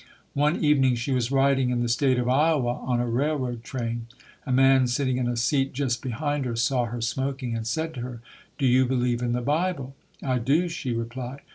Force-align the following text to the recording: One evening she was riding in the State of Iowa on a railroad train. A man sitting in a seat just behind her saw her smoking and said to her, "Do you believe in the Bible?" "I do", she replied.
One 0.33 0.55
evening 0.59 0.95
she 0.95 1.11
was 1.11 1.29
riding 1.31 1.69
in 1.69 1.81
the 1.81 1.87
State 1.87 2.17
of 2.17 2.27
Iowa 2.27 2.73
on 2.73 2.99
a 2.99 3.05
railroad 3.07 3.63
train. 3.63 4.07
A 4.47 4.51
man 4.51 4.87
sitting 4.87 5.17
in 5.17 5.27
a 5.27 5.37
seat 5.37 5.73
just 5.73 6.01
behind 6.01 6.43
her 6.45 6.55
saw 6.55 6.85
her 6.85 7.01
smoking 7.01 7.55
and 7.55 7.67
said 7.67 7.93
to 7.93 7.99
her, 8.01 8.21
"Do 8.57 8.65
you 8.65 8.87
believe 8.87 9.21
in 9.21 9.33
the 9.33 9.41
Bible?" 9.41 9.95
"I 10.23 10.39
do", 10.39 10.67
she 10.69 10.91
replied. 10.91 11.41